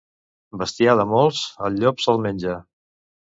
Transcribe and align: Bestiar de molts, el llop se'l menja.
Bestiar 0.61 0.95
de 1.01 1.05
molts, 1.11 1.43
el 1.69 1.77
llop 1.83 2.03
se'l 2.07 2.21
menja. 2.27 2.57